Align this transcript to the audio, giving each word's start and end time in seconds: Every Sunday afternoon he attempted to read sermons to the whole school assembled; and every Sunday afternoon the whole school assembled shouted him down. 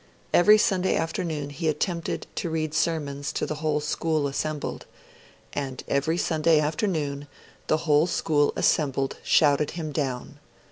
Every 0.33 0.57
Sunday 0.57 0.95
afternoon 0.97 1.51
he 1.51 1.67
attempted 1.67 2.25
to 2.33 2.49
read 2.49 2.73
sermons 2.73 3.31
to 3.33 3.45
the 3.45 3.53
whole 3.61 3.79
school 3.79 4.25
assembled; 4.25 4.87
and 5.53 5.83
every 5.87 6.17
Sunday 6.17 6.59
afternoon 6.59 7.27
the 7.67 7.85
whole 7.85 8.07
school 8.07 8.51
assembled 8.55 9.17
shouted 9.21 9.69
him 9.77 9.91
down. 9.91 10.39